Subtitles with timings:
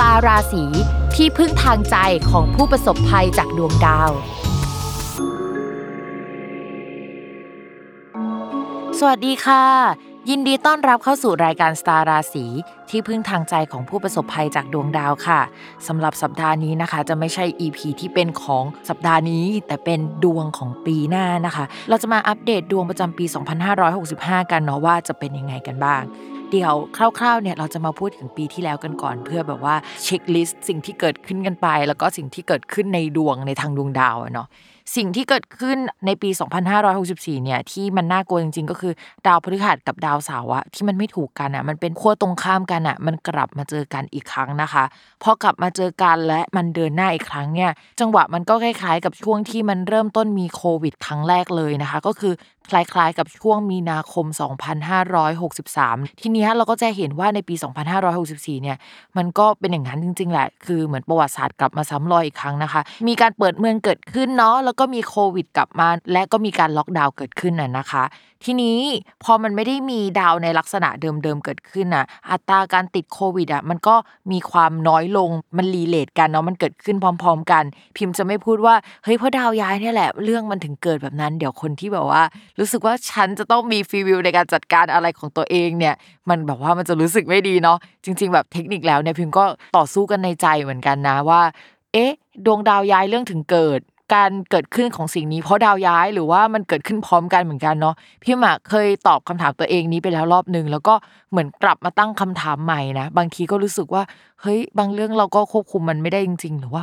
[0.00, 0.64] ตาราศี
[1.14, 1.96] ที่พึ่งทางใจ
[2.30, 4.10] ของผู้ประสบภัยจากดวงดาว
[8.98, 9.64] สวัสดีค่ะ
[10.30, 12.44] ยินดีต้อนรับเข้าสู่รายการสตาราศี
[12.90, 15.40] ที่พึ่งทางใจของผู้ประสบภัยจากดวงดาวค่ะ
[15.86, 23.24] สำหรับสัปดาห์นี้นะคะ จะไม่ใช่ EP ที่เป็นของสัปดาห์นี้ แต่เป็นดวงของปีหน้านะคะ เราจะมาอัปเดตดวงประจำปี
[23.88, 26.02] 2565 กันเนาะว่าจะเป็นยังไงกันบ้าง
[26.52, 34.48] เดียวคร่าวๆเนี่ยเราจะมาพูดถึงปีที่แล้วกันก่อน เพื่อแบบว่าเช็คลิสต์สิ่งที่เกิดขึ้นกันไป แล้วก็สิ่งที่เกิดขึ้นในดวงในทางดวงดาวเนาะ
[34.96, 36.30] สิ่งที่เกิดขึ้นในปี
[36.86, 38.92] 2564 เนี่ยที่มันน่ากลัวจริงๆ ก็คือ
[39.26, 44.84] ดาวพฤหัสกับดาวเสาร์อะที่มันไม่ถูกกันอะมันเป็นขั้วตรงข้ามกันอะมันกลับมาเจอกันอีกครั้งนะคะ
[45.22, 52.34] พอกลับมาเจอกันและมันเดินหน้าอีกครั้งเนี่ยจังหวะมันก็คล้ายๆ กับช่วงที่มันเริ่มต้นมีโควิด ครั้งแรกเลยนะคะ ก็คือ
[52.70, 54.26] คล้ายๆ กับช่วงมีนาคม
[55.42, 57.54] 2563 ทีนี้เราก็จะเห็นว่าในปี
[58.08, 58.76] 2564 เนี่ย
[59.16, 68.04] มันก็เป็นอย่างนั้นจริงๆแหละคือเหมือนประวัติศาสตร์กลับมาซ้ำรอยอีกครั้งนะคะ มีการเปิดเมืองเกิดขึ้นเนาะแล้วก็มีโควิดกลับมา และก็มีการล็อกดาวน์เกิดขึ้นน่ะนะคะ
[68.44, 68.78] ทีนี้
[69.24, 73.94] พอมันไม่ได้มีดาวในลักษณะเดิมๆเกิดขึ้นน่ะอัตราการติดโควิดอะมันก็
[74.32, 77.64] มีความน้อยลงมันรีเลทกันเนาะมันเกิดขึ้นพร้อม ๆ กัน
[77.96, 78.74] พิมพ์จะไม่พูดว่า
[79.04, 82.22] เฮ้ยเพราะดาวย้ายเนี่ยแหละเรื่องมันถึงเกิดแบบนั้นเดี๋ยวคนที่แบบว่า
[82.58, 85.94] รู้สึกว่าฉันจะต้องมีฟีวิวในการจัดการอะไรของตัวเองเนี่ย
[86.28, 89.44] มันแบบว่ามันจะรู้สึกไม่ดีเนาะจริง ๆ แบบเทคนิคแล้วเนี่ยพิมพ์ก็
[89.76, 91.42] ต่อสู้กันในใจเหมือนกันนะว่า
[91.92, 92.12] เอ๊ะ
[92.46, 93.80] ดวงดาวย้ายเรื่องถึงเกิด
[94.14, 100.94] การเกิดขึ้นของสิ่งนี้เพราะดาวย้ายหรือว่ามันเกิดขึ้นพร้อมกันเหมือนกันเนาะพี่หมากเคยตอบคำถามตัวเองนี้ไปแล้วรอบหนึ่งแล้วก็
[101.30, 104.02] เหมือนกลับมาตั้งคำถามใหม่นะบางทีก็รู้สึกว่า
[104.42, 106.82] เฮ้ยบางเรื่องเราก็ควบคุมมันไม่ได้จริง ๆ หรือว่า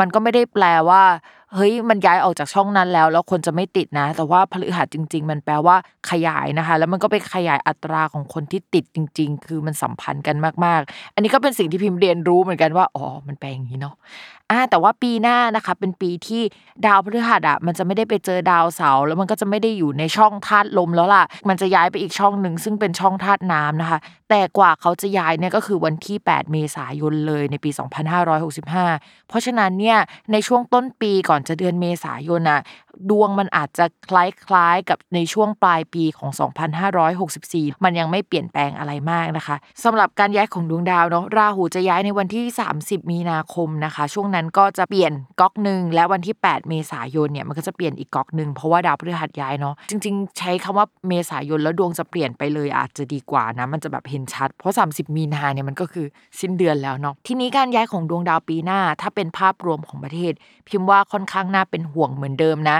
[0.00, 1.02] มันก็ไม่ได้แปลว่า
[1.54, 5.76] เฮ้ยมันย้ายออกจากช่องนั้นแล้ว แล้วคนจะไม่ติดนะ แต่ว่าพฤหัสจริง ๆ มันแปลว่า
[6.10, 13.94] ขยายนะคะ แล้วมันก็ไปขยายอัตราของคนที่ติดจริง ๆ คือมันสัมพันธ์กันมากๆ อันนี้ก็เป็นสิ่งที่พิมพ์เรียนรู้เหมือนกันว่าอ๋อมันแปลอย่างนี้เนาะ
[14.52, 16.42] อ่าแต่ว่าปีหน้านะคะเป็นปีที่
[16.86, 23.98] ดาวพฤหัสอะมันจะไม่ได้ไปเจอดาวเสาร์แล้วมันก็จะไม่ได้อยู่ในช่องธาตุลมแล้วล่ะ มันจะย้ายไปอีกช่องหนึ่งซึ่งเป็นช่องธาตุน้ำนะคะ
[24.30, 27.70] แต่กว่าเขาจะย้ายเนี่ยก็คือวันที่ 8 เมษายนเลยในปี
[28.50, 29.98] 2565 เพราะฉะนั้นเนี่ย
[30.32, 32.60] ในช่วงต้นปีก่อนจะเดือนเมษายนอะ
[33.10, 36.30] ดวงมันอาจจะคล้ายๆกับในช่วงปลายปีของ
[37.06, 42.44] 2564 มันยังไม่เปลี่ยนแปลงอะไรมากนะคะสำหรับการย้ายของดวงดาวเนาะราหูจะย้ายในวันที่
[42.78, 56.06] 30 มีนาคมนะคะ ช่วงนั้นก็จะเปลี่ยนก๊อกหนึ่งและวันที่ 8 เมษายนเนี่ยมันก็จะเปลี่ยนอีกก๊อกหนึ่งเพราะว่าดาวพฤหัสย้ายเนาะจริง ๆ ใช้คำว่าเมษายนแล้วดวงจะเปลี่ยนไปเลยอาจจะดีกว่านะมันจะแบบเห็นชัด เพราะ 30 มีนาเนี่ยมันก็คือ
[56.40, 60.32] สิ้นเดือนแล้วเนาะทีนี้การย้ายของดวงดาวปีหน้า ถ้าเป็นภาพรวมของประเทศ
[60.68, 62.78] พิมพ์ว่าค่อนข้างน่าเป็นห่วงเหมือนเดิมนะ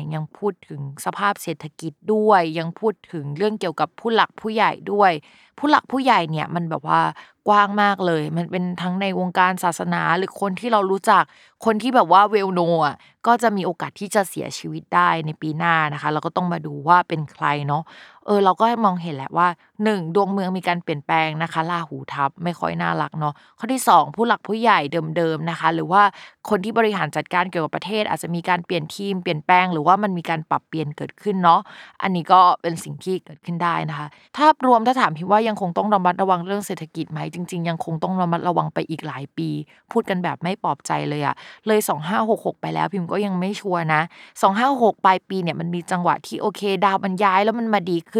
[0.00, 5.12] เนี่ยยังพูดถึงสภาพเศรษฐกิจด้วย ยังพูดถึงเรื่องเกี่ยวกับผู้หลักผู้ใหญ่ด้วย
[5.58, 7.00] ผู้หลักผู้ใหญ่เนี่ยมันแบบว่า
[7.48, 11.24] กว้างมากเลย มันเป็นทั้งในวงการศาสนาหรือคนที่เรารู้จัก
[11.64, 17.82] คนที่แบบว่าเวลโนอะก็จะมีโอกาสที่จะเสียชีวิตได้ในปีหน้านะคะ เราก็ต้องมาดูว่าเป็นใครเนาะ
[18.30, 19.48] ออเราก็มองเห็นแหละว่า
[19.84, 20.00] 1.
[20.14, 24.78] ดวงเมืองมีการเปลี่ยนแปลงนะคะลาหูทับไม่ค่อยน่ารักเนาะข้อที่ 2 ผู้หลักผู้ใหญ่
[25.16, 26.02] เดิมๆนะคะ หรือว่า
[26.48, 31.60] คนที่บริหารจัดการเกี่ยวกับประเทศ อาจจะมีการเปลี่ยนทีมเปลี่ยนแปลงหรือว่ามันมีการปรับเปลี่ยนเกิดขึ้นเนาะ
[32.02, 34.06] อันนี้ก็เป็นสิ่งที่เกิดขึ้นได้นะคะ
[34.36, 39.48] ถ้ารวมถ้าถามพี่ว่ายังคงต้องระมัดระวังเรื่องเศรษฐกิจไหมจริง ๆ ยังคงต้องระมัดระวังไปอีกหลายปี
[39.92, 41.34] พูดกันแบบไม่ปลอบใจเลยอะ
[41.66, 44.02] เลย 2566 ไปแล้วพิมพ์ก็ยังไม่ชัวร์นะ
[44.42, 48.19] 256ปลายปีเนี่ยมันมีจังหวะที่โอเค ดาวมันย้ายแล้วมันมาดีขึ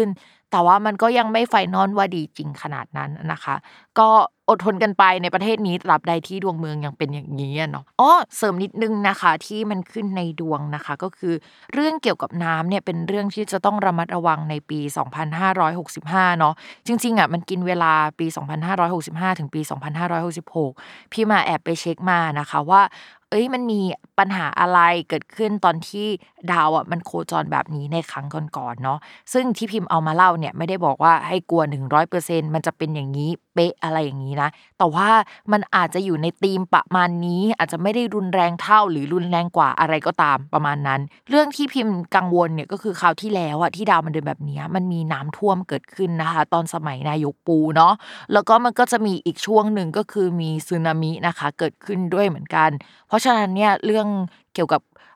[0.51, 3.55] แต่ว่ามันก็ยังไม่ไฟนอลว่าดีจริงขนาดนั้นนะคะ
[3.99, 4.09] ก็
[4.49, 11.33] อดทนกันไปในประเทศนี้ตราบใดที่ดวงเมืองยังเป็นอย่างนี้เนาะอ๋อเสริมนิดนึงนะคะที่มันขึ้นในดวงนะคะ ก็คือ
[11.73, 14.79] เรื่องเกี่ยวกับน้ำเนี่ยเป็นเรื่องที่จะต้องระมัดระวังในปี
[15.39, 16.53] 2565 เนาะ
[16.87, 18.27] จริงๆอะมันกินเวลาปี
[18.83, 19.61] 2565 ถึงปี
[20.37, 22.81] 2566 พี่มาแอบไปเช็คมานะคะว่า
[23.31, 23.79] เอ้ยมันมี
[24.19, 24.79] ปัญหาอะไร
[25.09, 26.07] เกิดขึ้นตอนที่
[26.51, 28.25] ดาวอะมันโคจรแบบนี้ในครั้ง
[28.57, 28.99] ก่อนๆเนาะ
[29.33, 35.09] ซึ่งที่พิมพ์เอามาเล่าเนี่ยไม่ได้บอกว่าให้กลัว 100%มันจะเป็นอย่างนี้เป๊ะอะไรอย่างนี้นะ แต่ว่า
[35.51, 47.93] มันอาจจะอยู่ในธีมประมาณนี้อาจจะไม่ได้รุนแรงเท่าหรือรุนแรงกว่าอะไรก็ตามประมาณนั้น เรื่องที่พิมพ์กังวลเนี่ยก็คือคราวที่แล้วอะที่ดาวมันเดินแบบนี้มันมีน้ำท่วมเกิดขึ้นนะคะ ตอนสมัยนายกปูเนาะ
[48.33, 52.69] แล้วก็มันก็จะมีอีกช่วงหนึ่งก็คือมีสึนามินะคะ เกิดขึ้นด้วยเหมือนกัน
[53.07, 54.07] เพราะฉะนั้นเนี่ยเรื่อง
[54.53, 54.81] เกี่ยวกับ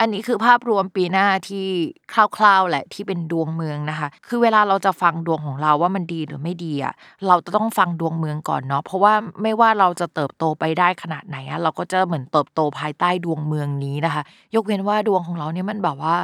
[0.00, 1.66] อันนี้คือภาพรวมปีหน้าที่
[2.12, 6.94] คร่าวๆแหละที่เป็นดวงเมืองนะคะ คือเวลาเราจะฟังดวงของเราว่ามันดีหรือไม่ดีอะ
[7.28, 14.22] เราจะต้องฟังดวงเมืองก่อนเนาะเพราะว่าไม่ว่าเราจะเติบโตไปได้ขนาดไหนอะเราก็จะเหมือนเติบโตภายใต้ดวงเมืองนี้นะคะ
[14.54, 16.16] ยกเว้นว่าดวงของเราเนี่ยมันแบบว่า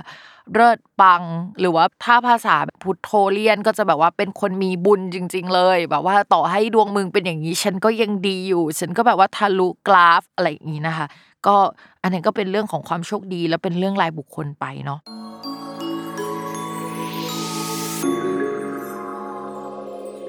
[0.54, 1.22] เลิศปัง
[1.60, 11.06] หรือว่าถ้าภาษาพุทโธเลียนก็จะแบบว่าเป็นคนมีบุญจริง ๆ เลย แบบว่าต่อให้ดวงมึงเป็นอย่างนี้ ฉันก็ยังดีอยู่ ฉันก็แบบว่าทะลุกราฟอะไรอย่างนี้นะคะ
[11.46, 11.56] ก็
[12.02, 15.00] อันนี้ก็เป็นเรื่องของความโชคดี แล้วเป็นเรื่องรายบุคคลไปเนาะ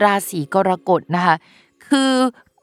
[0.03, 1.35] ราศีกรกฎนะคะ
[1.87, 2.11] คือ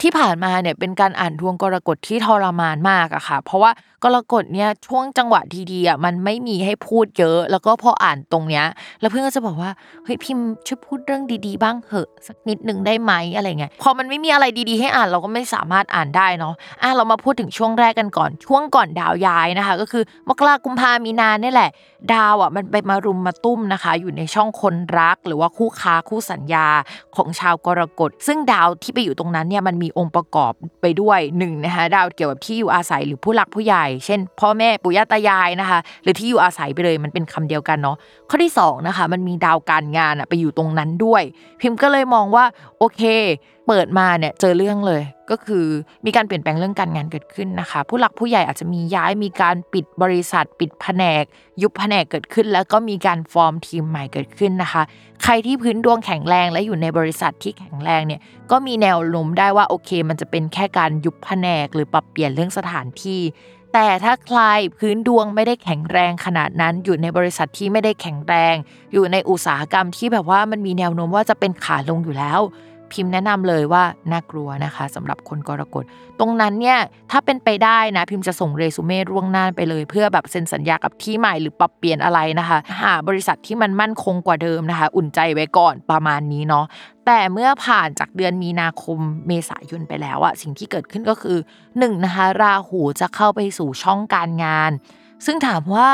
[0.02, 3.70] ที่ผ่านมาเนี่ยเป็นการอ่านดวงกรกฎที่ทรมานมากอะค่ะ เพราะว่า
[4.04, 5.40] กรกฎเนี่ยช่วงจังหวะ
[5.72, 8.64] ดีๆอะมันไม่มีให้พูดเยอะ แล้วก็พออ่านตรงเนี้ย
[9.00, 9.70] แล้วเพื่อนก็จะบอกว่า
[10.04, 21.70] เฮ้ยพิมพ์ช่วยพูดเรื่องดีๆ บ้างเหอะสักนิดหนึ่งได้ไหมอะไรเงี้ยพอมันไม่มีอะไรดีๆ ให้อ่านเราก็ไม่สามารถอ่านได้เนาะอะเรามาพูดถึงช่วงแรกกันก่อน ช่วงก่อนดาวย้ายนะคะ ก็คือมกรากุมภามีนาเนี่ยแหละ
[22.14, 26.66] ดาวอะมันไปมารุมมาตุ้มนะคะ อยู่ในช่องคนรักหรือว่าคู่ค้าคู่สัญญา
[27.16, 37.96] ของชาวกรกฎ ซึ่งดาวที่ไปอยู่ตรงนั้นเนี่ยมันมีองค์ประกอบไปด้วยหนึ่งนะคะดาวเกี่ยวกับที่อยู่อาศัยหรือผู้หลักผู้ใหญ่เช่น พ่อแม่ปู่ย่าตายายนะคะ หรือที่อยู่อาศัยไปเลยมันเป็นคำเดียวกันเนาะ
[38.30, 41.22] ข้อที่สองนะคะมันมีดาวการงานอะไปอยู่ตรงนั้นด้วย
[41.60, 42.44] พิมพ์ก็เลยมองว่า
[42.78, 43.02] โอเค
[43.68, 45.64] เปิดมาเนี่ยเจอเรื่องเลย ก็คือ
[46.04, 51.24] มีการเปลี่ยนแปลงเรื่องการงานเกิดขึ้นนะคะ ผู้หลักผู้ใหญ่อาจจะมีย้ายมีการปิดบริษัท ปิดแผนก
[51.62, 54.82] ยุบแผนกเกิดขึ้น แล้วก็มีการฟอร์มทีมใหม่เกิดขึ้นนะคะ
[55.22, 58.20] ใครที่พื้นดวงแข็งแรงและอยู่ในบริษัทที่แข็งแรงเนี่ย
[58.50, 63.20] ก็มีแนวโน้มได้ว่าโอเค มันจะเป็นแค่การยุบแผนก หรือปรับเปลี่ยนเรื่องสถานที่
[63.76, 64.40] แต่ถ้าใคร
[64.78, 68.54] พื้นดวงไม่ได้แข็งแรงขนาดนั้นอยู่ในบริษัทที่ไม่ได้แข็งแรง
[68.92, 72.40] อยู่ในอุตสาหกรรมที่แบบว่ามันมีแนวโน้มว่าจะเป็นขาลงอยู่แล้ว
[72.94, 75.84] พิมพ์แนะนำเลยว่าน่ากลัวนะคะสำหรับคนกรกฎ
[76.20, 76.78] ตรงนั้นเนี่ย
[77.10, 86.64] ถ้าเป็นไปได้นะพิมพ์จะส่งเรซูเม่ร่วงหน้าไปเลย เพื่อแบบเซ็นสัญญากับที่ใหม่หรือปรับเปลี่ยนอะไรนะคะ หาบริษัทที่มันมั่นคงกว่าเดิมนะคะ อุ่นใจไว้ก่อนประมาณนี้เนาะ
[87.06, 94.70] แต่เมื่อผ่านจากเดือนมีนาคมเมษายนไปแล้วอะสิ่งที่เกิดขึ้นก็คือ1นงนะคะราหูจะเข้าไปสู่ช่องการงาน
[95.26, 95.88] ซึ่งถามว่า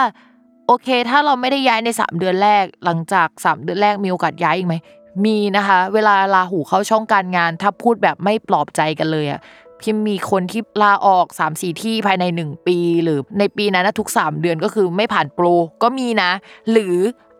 [0.66, 4.74] โอเค ถ้าเราไม่ได้ย้ายใน 3 เดือนแรก หลังจาก 3 เดือนแรกมีโอกาสย้ายอีกไหม
[5.24, 9.40] มีนะคะ เวลาลาหูเข้าช่องการงาน ถ้าพูดแบบไม่ปลอบใจกันเลยอะ
[9.80, 15.46] พิมมีคนที่ลาออก3ามสี่ที่ภายใน 1 ปี หรือในปีนั้นนะทุก 3 เดือนก็คือไม่ผ่านโปร
[15.82, 16.30] ก็มีนะ
[16.70, 16.96] หรือ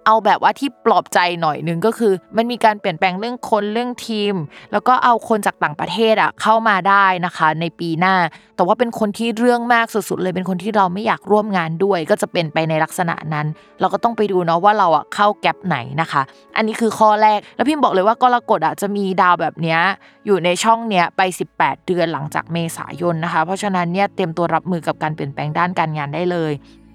[0.07, 4.35] เอาแบบว่าที่ปลอบใจหน่อยหนึ่งก็คือ มันมีการเปลี่ยนแปลงเรื่องคนเรื่องทีม
[4.73, 8.15] แล้วก็เอาคนจากต่างประเทศอะเข้ามาได้นะคะ ในปีหน้า
[8.57, 13.47] แต่ว่าเป็นคนที่เรื่องมากสุดๆเลยเป็นคนที่เราไม่อยากร่วมงานด้วย ก็จะเป็นไปในลักษณะนั้น
[13.81, 16.23] เราก็ต้องไปดูเนาะว่าเราอะเข้าแกลบไหนนะคะ
[16.57, 19.81] อันนี้คือข้อแรกแล้วพิมบอกเลยว่ากรกฎอะจะมีดาวแบบเนี้ย
[20.27, 21.21] อยู่ในช่องเนี้ยไป
[21.55, 26.53] 18 เดือนหลังจากเมษายนนะคะ เพราะฉะนั้นเนี่ยเตรียมตัวรับมือกับการเปลี่ยนแปลงด้านการงานได้เลย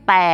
[0.08, 0.26] แต่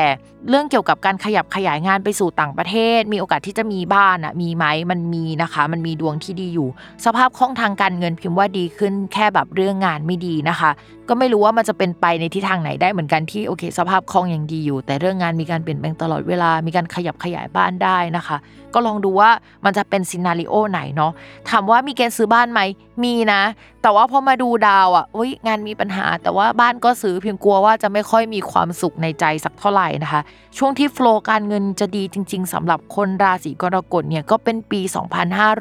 [0.50, 6.70] เรื่องเกี่ยวกับการขยับขยายงานไปสู่ต่างประเทศ มีโอกาสที่จะมีบ้านอะมีไหมมันมีนะคะ มันมีดวงที่ดีอยู่
[7.06, 10.72] สภาพคล่องทางการเงินพิมพ์ว่าดีขึ้นแค่แบบเรื่องงานไม่ดีนะคะ
[11.10, 18.38] ก็ไม่รู้ว่ามันจะเป็นไปในทิศทางไหนได้เหมือนกันที่โอเค สภาพคล่องยังดีอยู่ แต่เรื่องงานมีการเปลี่ยนแปลงตลอดเวลา มีการขยับขยายบ้านได้นะคะ
[18.74, 19.30] ก็ลองดูว่า
[19.66, 21.12] มันจะเป็นซีนารีโอไหนเนาะ
[21.50, 22.62] ถามว่ามีเกณฑ์ซื้อบ้านไหม
[23.04, 23.42] มีนะ
[23.82, 25.06] แต่ว่าพอมาดูดาวอะ
[25.48, 30.22] งานมีปัญหา แต่ว่าบ้านก็ซื้อเพียงกลัวว่าจะไม่ค่อยมีความสุขในใจสักเท่าไหร่นะคะ
[30.58, 34.82] ช่วงที่โฟล์การเงินจะดีจริง ๆสำหรับคนราศีกรกฎเนี่ยก็เป็นปี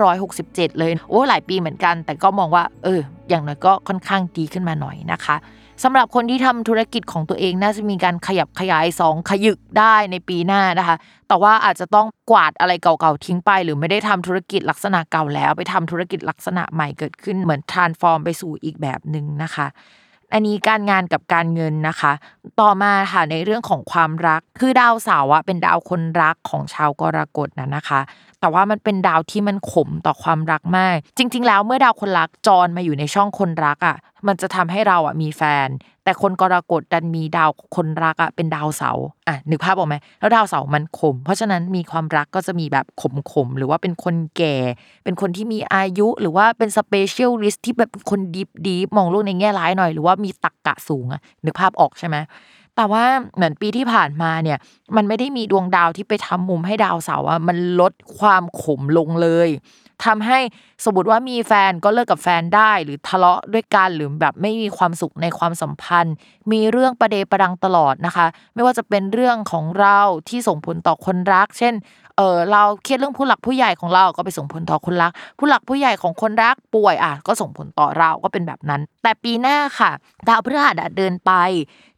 [0.00, 5.36] 2567 เลย โอ้หลายปีเหมือนกัน แต่ก็มองว่า เออ อย่างน้อยก็ค่อนข้างดีขึ้นมาหน่อยนะคะ
[5.84, 10.96] สำหรับคนที่ทำธุรกิจของตัวเองน่าจะมีการขยับขยาย 2 ขยึกได้ในปีหน้านะคะ
[11.28, 19.66] แต่ว่าอาจจะต้องกวาดอะไรเก่าๆทิ้งไป หรือไม่ได้ทำธุรกิจลักษณะเก่าแล้ว ไปทำธุรกิจลักษณะใหม่เกิดขึ้นเหมือนทรานฟอร์มไปสู่อีกแบบหนึ่งนะคะ
[20.32, 22.12] อันนี้การงานกับการเงินนะคะ
[22.60, 28.00] ต่อมาค่ะในเรื่องของความรักคือดาวเสาร์เป็นดาวคนรักของชาวกรกฎนะนะคะ
[28.40, 35.68] แต่ว่ามันเป็นดาวที่มันขมต่อความรักมาก จริง ๆ แล้วเมื่อดาวคนรักจรมาอยู่ในช่องคนรักอะ มันจะทำให้เราอะมีแฟน
[36.04, 38.92] แต่คนกรกฎดันมีดาวคนรักอะเป็นดาวเสาร์
[39.28, 42.86] อะนึกภาพออกไหมแล้วดาวเสาร์มันขม เพราะฉะนั้นมีความรักก็จะมีแบบ
[43.32, 44.56] ขมๆหรือว่าเป็นคนแก่
[45.04, 52.16] เป็นคนที่มีอายุหรือว่าเป็น specialist ที่แบบเป็นคน deep deep มองโลกในแง่ร้ายหน่อย หรือว่ามีตรรกะสูงอะนึกภาพออกใช่ไหม
[52.80, 53.06] แต่ว่า
[53.36, 54.58] เหมือนปีที่ผ่านมาเนี่ย
[54.96, 59.48] มันไม่ได้มีดวงดาวที่ไปทำมุมให้ดาวเสาร์อะมันลดความขมลงเลย
[60.04, 60.38] ทำให้
[60.84, 66.14] สมมติว่ามีแฟนก็เลิกกับแฟนได้หรือทะเลาะด้วยกันหรือแบบไม่มีความสุขในความสัมพันธ์
[66.52, 71.74] มีเรื่องประเดประดังตลอดนะคะ ไม่ว่าจะเป็นเรื่องของเราที่ส่งผลต่อคนรัก เช่น
[72.16, 79.90] เออเราเครียดเรื่องผู้หลักผู้ใหญ่ของเราก็ไปส่งผลต่อคนรัก ผู้หลักผู้ใหญ่ของคนรักป่วยอะก็ส่งผลต่อเราก็เป็นแบบนั้น แต่ปีหน้าค่ะ
[80.28, 81.32] ดาวพฤหัสเดินไป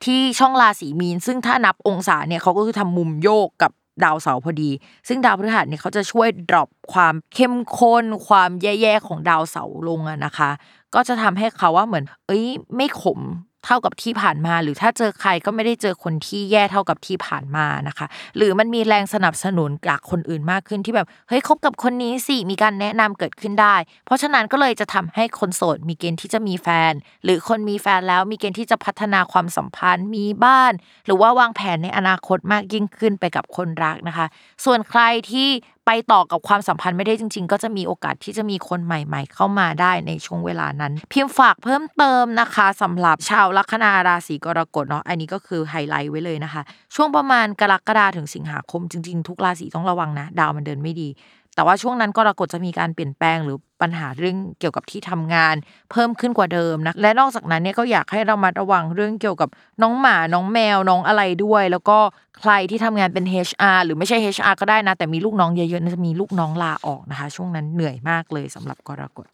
[0.04, 3.72] ที่ช่องราศีมีน ซึ่งถ้านับองศาเนี่ยเขาก็คือทำมุมโยกกับ
[4.04, 4.70] ดาวเสาร์พอดี
[5.08, 10.50] ซึ่งดาวพฤหัสเนี่ยเขาจะช่วยดรอปความเข้มข้น ความแย่ๆของดาวเสาร์ลงอะนะคะ
[10.94, 12.44] ก็จะทำให้เขาว่าเหมือน เอ้ย
[12.76, 13.20] ไม่ขม
[13.64, 23.76] เท่ากับที่ผ่านมา หรือถ้าเจอใครก็ไม่ได้เจอคนที่แย่เท่ากับที่ผ่านมานะคะ หรือมันมีแรงสนับสนุนจากคนอื่นมากขึ้นที่แบบเฮ้ยคบกับคนนี้สิมีการแนะนำเกิดขึ้นได้
[24.06, 26.92] เพราะฉะนั้นก็เลยจะทำให้คนโสดมีเกณฑ์ที่จะมีแฟน
[27.24, 30.72] หรือคนมีแฟนแล้วมีเกณฑ์ที่จะพัฒนาความสัมพันธ์มีบ้าน
[31.06, 34.26] หรือว่าวางแผนในอนาคตมากยิ่งขึ้นไปกับคนรักนะคะ
[34.64, 35.00] ส่วนใคร
[35.30, 35.48] ที่
[35.86, 46.62] ไปต่อกับความสัมพันธ์ไม่ได้จริง ๆ ก็จะมีโอกาสที่จะมีคนใหม่ ๆ เข้ามาได้ในช่วงเวลานั้น พิมพ์ฝากเพิ่มเติมนะคะสำหรับชาวลัคนาราศีกรกฎเนาะอันนี้ก็คือไฮไลท์ไว้เลยนะคะ
[46.94, 51.08] ช่วงประมาณกรกฎาถึงสิงหาคมจริง ๆ ทุกราศีต้องระวังนะ ดาวมันเดินไม่ดี
[51.54, 55.54] แต่ว่าช่วงนั้นกรกฎจะมีการเปลี่ยนแปลงหรือปัญหาเรื่องเกี่ยวกับที่ทำงาน
[55.90, 59.48] เพิ่มขึ้นกว่าเดิมนะและนอกจากนั้นเนี่ยก็อยากให้เรามาระวังเรื่องเกี่ยวกับ
[59.82, 61.98] น้องหมาน้องแมวน้องอะไรด้วย แล้วก็
[62.40, 69.26] ใครที่ทำงานเป็น HR หรือไม่ใช่ HR ก็ได้นะ แต่มีลูกน้องเยอะๆจะมีลูกน้องลาออกนะคะ ช่วงนั้นเหนื่อยมากเลยสำหรับกรกฎ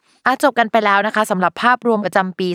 [0.43, 2.49] จบกันไปแล้วนะคะสำหรับภาพรวมประจำปี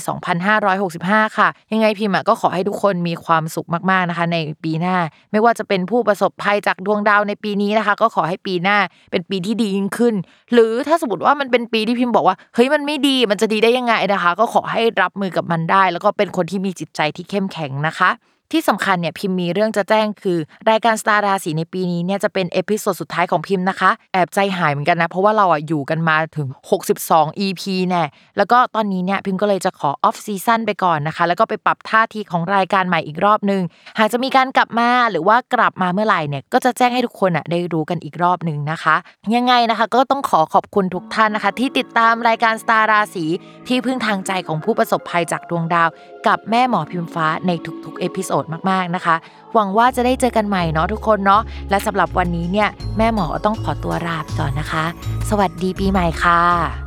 [0.65, 4.97] 2565 ค่ะ ยังไงพิมพ์ก็ขอให้ทุกคนมีความสุขมากๆนะคะ ในปีหน้า
[5.31, 8.77] ไม่ว่าจะเป็นผู้ประสบภัยจากดวงดาวในปีนี้นะคะ ก็ขอให้ปีหน้า
[9.11, 10.15] เป็นปีที่ดียิ่งขึ้น
[10.53, 18.09] หรือถ้าสมมติว่ามันเป็นปีที่พิมพ์บอกว่าเฮ้ยมันไม่ดีมันจะดีได้ยังไงนะคะ ก็ขอให้รับมือกับมันได้ แล้วก็เป็นคนที่มีจิตใจที่เข้มแข็งนะคะ
[18.53, 20.37] ที่สำคัญเนี่ยพิมพ์มีเรื่องจะแจ้งคือ
[20.69, 26.47] รายการสตาร์ราศีในปีนี้เนี่ยจะเป็น episode สุดท้ายของพิมพ์นะคะ แอบใจหายเหมือนกันนะ เพราะว่าเราอะอยู่กันมาถึง
[26.93, 28.03] 62 EP แน่
[28.37, 33.61] แล้วก็ตอนนี้เนี่ยพิมพ์ก็เลยจะขอ off season ไปก่อนนะคะ แล้วก็ไปปรับท่าทีของรายการใหม่อีกรอบนึง
[33.99, 38.95] หากจะมีการกลับมาหรือว่ากลับมาเมื่อไหร่เนี่ยก็จะแจ้งให้ทุกคนอะได้รู้กันอีกรอบหนึ่งนะคะ
[39.35, 43.25] ยังไงนะคะก็ต้องขอขอบคุณทุกท่านนะคะ ที่ติดตามรายการสตาร์ราศี
[43.67, 45.89] ที่พึ่งทางใจของผู้ประสบภัยจากดวงดาว
[46.27, 47.51] กับแม่หมอพิมฟ้าใน
[47.85, 49.15] ทุกๆ episode มากๆนะคะ
[49.53, 54.85] หวังว่าจะได้เจอกันใหม่เนาะทุกคนเนาะและสำหรับวันนี้เนี่ยแม่หมอต้องขอตัวลาไปก่อนนะคะ
[55.29, 56.82] สวัสดีปีใหม่ค่ะ